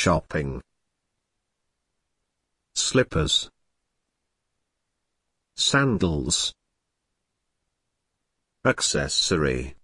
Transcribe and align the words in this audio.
shopping. 0.00 0.62
Slippers. 2.74 3.50
Sandals. 5.54 6.54
Accessory. 8.64 9.74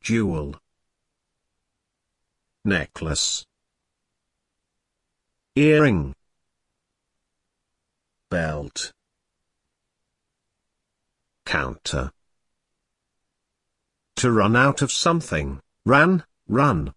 Jewel. 0.00 0.54
Necklace. 2.64 3.44
Earring. 5.54 6.14
Belt. 8.30 8.94
Counter. 11.44 12.10
To 14.16 14.32
run 14.32 14.56
out 14.56 14.80
of 14.80 14.90
something, 14.90 15.60
ran, 15.84 16.24
run. 16.48 16.94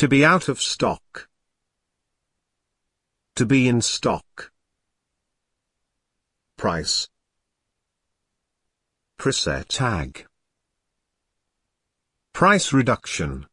To 0.00 0.08
be 0.08 0.24
out 0.24 0.48
of 0.48 0.62
stock. 0.62 1.28
To 3.34 3.44
be 3.44 3.68
in 3.68 3.82
stock. 3.82 4.50
Price. 6.56 7.10
Preset 9.18 9.66
tag. 9.68 10.24
Price 12.32 12.72
reduction. 12.72 13.44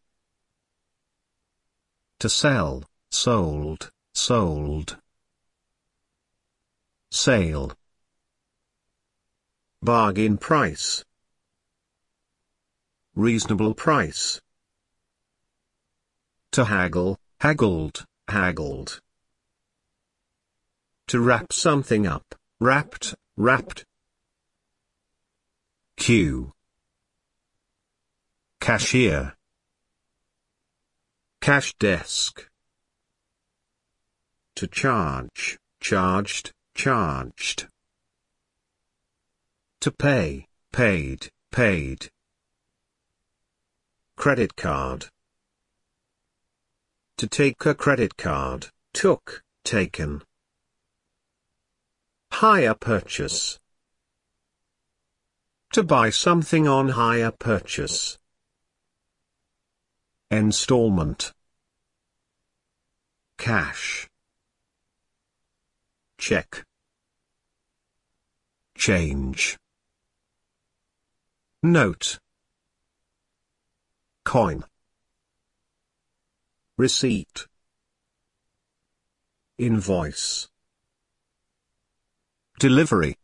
To 2.20 2.30
sell, 2.30 2.86
sold, 3.12 3.92
sold. 4.14 4.96
Sale. 7.12 7.74
Bargain 9.82 10.38
price. 10.38 11.04
Reasonable 13.16 13.74
price. 13.74 14.40
To 16.52 16.66
haggle, 16.66 17.20
haggled, 17.40 18.06
haggled. 18.28 19.02
To 21.08 21.20
wrap 21.20 21.54
something 21.54 22.06
up, 22.06 22.36
wrapped, 22.60 23.16
wrapped. 23.36 23.86
Queue. 25.96 26.54
Cashier. 28.60 29.34
Cash 31.40 31.74
desk. 31.80 32.50
To 34.56 34.68
charge, 34.68 35.58
charged, 35.80 36.52
charged. 36.74 37.68
To 39.82 39.92
pay, 39.92 40.48
paid, 40.74 41.30
paid. 41.52 42.10
Credit 44.16 44.56
card. 44.56 45.08
To 47.18 47.26
take 47.26 47.66
a 47.66 47.74
credit 47.74 48.16
card, 48.16 48.68
took, 48.94 49.42
taken. 49.64 50.22
Hire 52.32 52.76
purchase. 52.76 53.58
To 55.74 55.82
buy 55.82 56.12
something 56.12 56.68
on 56.68 56.90
hire 56.90 57.32
purchase. 57.32 58.20
Installment. 60.30 61.34
Cash. 63.40 64.08
Check. 66.20 66.64
Change. 68.78 69.58
Note. 71.64 72.20
Coin. 74.24 74.64
Receipt. 76.78 77.48
Invoice. 79.58 80.48
Delivery. 82.60 83.18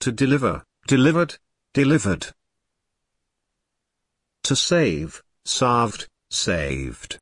To 0.00 0.12
deliver, 0.12 0.64
delivered, 0.86 1.38
delivered. 1.72 2.26
To 4.42 4.54
save, 4.54 5.22
saved, 5.46 6.08
saved. 6.28 7.18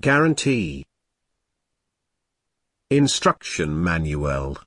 Guarantee. 0.00 0.84
Instruction 2.88 3.82
manual. 3.82 4.58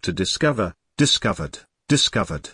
To 0.00 0.14
discover, 0.14 0.72
discovered, 0.96 1.58
discovered. 1.88 2.52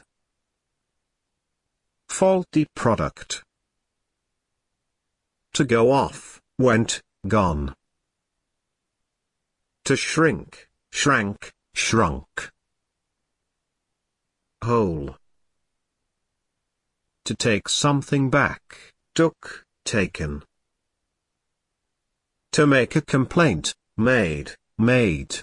Faulty 2.13 2.67
product. 2.75 3.43
To 5.55 5.65
go 5.65 5.91
off, 5.91 6.43
went, 6.59 7.01
gone. 7.27 7.75
To 9.85 9.97
shrink, 9.97 10.69
shrank, 10.91 11.55
shrunk. 11.73 12.51
Whole. 14.63 15.17
To 17.25 17.35
take 17.35 17.67
something 17.67 18.29
back, 18.29 18.93
took, 19.15 19.65
taken. 19.87 20.43
To 22.53 22.67
make 22.67 22.95
a 22.95 23.01
complaint, 23.01 23.75
made, 23.97 24.53
made. 24.77 25.39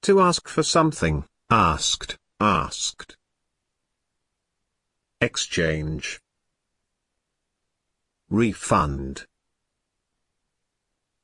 To 0.00 0.18
ask 0.18 0.48
for 0.48 0.62
something, 0.62 1.24
asked, 1.50 2.16
asked. 2.40 3.18
Exchange. 5.20 6.20
Refund. 8.28 9.26